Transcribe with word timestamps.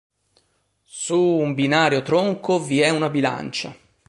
Su 0.83 1.15
un 1.19 1.53
binario 1.53 2.01
tronco 2.01 2.59
vi 2.59 2.79
è 2.79 2.89
un 2.89 3.07
bilancia. 3.11 3.77